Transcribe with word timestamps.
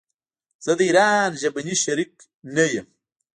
زه 0.65 0.71
د 0.77 0.81
ايران 0.87 1.31
ژبني 1.41 1.75
شريک 1.83 2.13
نه 2.55 2.65
يم. 2.75 2.87